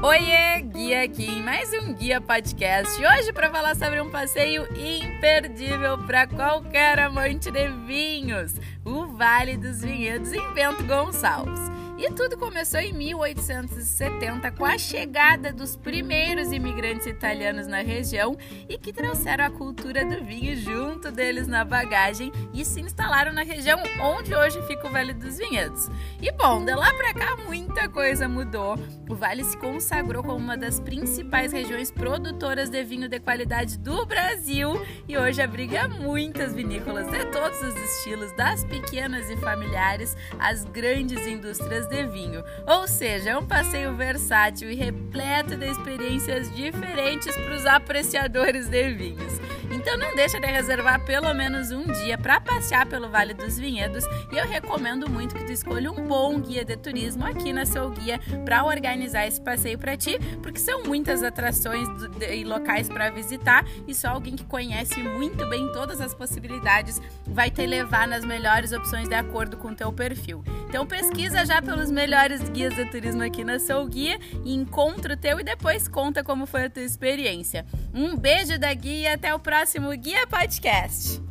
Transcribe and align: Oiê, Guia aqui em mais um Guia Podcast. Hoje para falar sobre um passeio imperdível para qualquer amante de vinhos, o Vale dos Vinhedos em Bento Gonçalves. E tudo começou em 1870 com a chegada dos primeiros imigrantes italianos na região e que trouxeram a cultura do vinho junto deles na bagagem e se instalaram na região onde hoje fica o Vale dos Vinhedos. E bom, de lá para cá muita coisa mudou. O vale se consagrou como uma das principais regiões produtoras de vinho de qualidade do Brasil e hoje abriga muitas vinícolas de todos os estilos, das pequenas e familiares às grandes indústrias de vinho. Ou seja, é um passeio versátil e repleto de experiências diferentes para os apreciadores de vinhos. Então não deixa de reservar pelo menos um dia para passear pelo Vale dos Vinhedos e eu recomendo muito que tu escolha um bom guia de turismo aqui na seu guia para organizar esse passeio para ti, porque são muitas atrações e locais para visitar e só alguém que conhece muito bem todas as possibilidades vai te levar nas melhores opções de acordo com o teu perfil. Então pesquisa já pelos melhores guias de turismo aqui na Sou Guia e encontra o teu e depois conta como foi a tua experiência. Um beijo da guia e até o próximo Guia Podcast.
Oiê, 0.00 0.60
Guia 0.62 1.02
aqui 1.02 1.26
em 1.26 1.42
mais 1.42 1.72
um 1.72 1.92
Guia 1.92 2.20
Podcast. 2.20 3.04
Hoje 3.04 3.32
para 3.32 3.50
falar 3.50 3.74
sobre 3.74 4.00
um 4.00 4.08
passeio 4.08 4.64
imperdível 4.76 5.98
para 5.98 6.24
qualquer 6.24 7.00
amante 7.00 7.50
de 7.50 7.66
vinhos, 7.84 8.54
o 8.84 9.08
Vale 9.08 9.56
dos 9.56 9.80
Vinhedos 9.80 10.32
em 10.32 10.52
Bento 10.54 10.84
Gonçalves. 10.84 11.77
E 11.98 12.12
tudo 12.12 12.38
começou 12.38 12.78
em 12.78 12.92
1870 12.92 14.52
com 14.52 14.64
a 14.64 14.78
chegada 14.78 15.52
dos 15.52 15.74
primeiros 15.74 16.52
imigrantes 16.52 17.08
italianos 17.08 17.66
na 17.66 17.82
região 17.82 18.38
e 18.68 18.78
que 18.78 18.92
trouxeram 18.92 19.46
a 19.46 19.50
cultura 19.50 20.04
do 20.04 20.24
vinho 20.24 20.56
junto 20.56 21.10
deles 21.10 21.48
na 21.48 21.64
bagagem 21.64 22.30
e 22.54 22.64
se 22.64 22.80
instalaram 22.80 23.32
na 23.32 23.42
região 23.42 23.80
onde 24.00 24.32
hoje 24.32 24.62
fica 24.68 24.86
o 24.86 24.92
Vale 24.92 25.12
dos 25.12 25.38
Vinhedos. 25.38 25.90
E 26.22 26.30
bom, 26.30 26.64
de 26.64 26.72
lá 26.72 26.94
para 26.94 27.14
cá 27.14 27.36
muita 27.44 27.88
coisa 27.88 28.28
mudou. 28.28 28.78
O 29.10 29.16
vale 29.16 29.42
se 29.42 29.56
consagrou 29.56 30.22
como 30.22 30.36
uma 30.36 30.56
das 30.56 30.78
principais 30.78 31.50
regiões 31.50 31.90
produtoras 31.90 32.70
de 32.70 32.84
vinho 32.84 33.08
de 33.08 33.18
qualidade 33.18 33.76
do 33.76 34.06
Brasil 34.06 34.80
e 35.08 35.18
hoje 35.18 35.42
abriga 35.42 35.88
muitas 35.88 36.54
vinícolas 36.54 37.10
de 37.10 37.24
todos 37.26 37.60
os 37.60 37.74
estilos, 37.74 38.30
das 38.36 38.62
pequenas 38.64 39.28
e 39.30 39.36
familiares 39.38 40.16
às 40.38 40.64
grandes 40.64 41.26
indústrias 41.26 41.87
de 41.88 42.06
vinho. 42.06 42.44
Ou 42.66 42.86
seja, 42.86 43.30
é 43.30 43.38
um 43.38 43.46
passeio 43.46 43.94
versátil 43.94 44.70
e 44.70 44.74
repleto 44.74 45.56
de 45.56 45.66
experiências 45.66 46.54
diferentes 46.54 47.34
para 47.36 47.54
os 47.54 47.66
apreciadores 47.66 48.68
de 48.68 48.92
vinhos. 48.92 49.38
Então 49.70 49.96
não 49.98 50.14
deixa 50.14 50.40
de 50.40 50.46
reservar 50.46 51.04
pelo 51.04 51.32
menos 51.34 51.70
um 51.70 51.84
dia 51.86 52.16
para 52.16 52.40
passear 52.40 52.86
pelo 52.86 53.08
Vale 53.08 53.34
dos 53.34 53.58
Vinhedos 53.58 54.04
e 54.32 54.38
eu 54.38 54.46
recomendo 54.46 55.08
muito 55.08 55.34
que 55.34 55.44
tu 55.44 55.52
escolha 55.52 55.92
um 55.92 56.06
bom 56.06 56.40
guia 56.40 56.64
de 56.64 56.76
turismo 56.76 57.26
aqui 57.26 57.52
na 57.52 57.66
seu 57.66 57.90
guia 57.90 58.18
para 58.44 58.64
organizar 58.64 59.26
esse 59.26 59.40
passeio 59.40 59.78
para 59.78 59.96
ti, 59.96 60.18
porque 60.42 60.58
são 60.58 60.84
muitas 60.84 61.22
atrações 61.22 61.86
e 62.30 62.44
locais 62.44 62.88
para 62.88 63.10
visitar 63.10 63.64
e 63.86 63.94
só 63.94 64.08
alguém 64.08 64.36
que 64.36 64.44
conhece 64.44 65.02
muito 65.02 65.46
bem 65.48 65.70
todas 65.72 66.00
as 66.00 66.14
possibilidades 66.14 67.00
vai 67.26 67.50
te 67.50 67.66
levar 67.66 68.08
nas 68.08 68.24
melhores 68.24 68.72
opções 68.72 69.08
de 69.08 69.14
acordo 69.14 69.56
com 69.56 69.68
o 69.68 69.74
teu 69.74 69.92
perfil. 69.92 70.42
Então 70.68 70.86
pesquisa 70.86 71.46
já 71.46 71.62
pelos 71.62 71.90
melhores 71.90 72.46
guias 72.50 72.74
de 72.74 72.84
turismo 72.84 73.22
aqui 73.22 73.42
na 73.42 73.58
Sou 73.58 73.86
Guia 73.86 74.18
e 74.44 74.54
encontra 74.54 75.14
o 75.14 75.16
teu 75.16 75.40
e 75.40 75.42
depois 75.42 75.88
conta 75.88 76.22
como 76.22 76.44
foi 76.44 76.64
a 76.64 76.70
tua 76.70 76.82
experiência. 76.82 77.64
Um 77.94 78.14
beijo 78.14 78.58
da 78.58 78.72
guia 78.74 78.98
e 78.98 79.06
até 79.06 79.34
o 79.34 79.38
próximo 79.38 79.90
Guia 79.96 80.26
Podcast. 80.26 81.27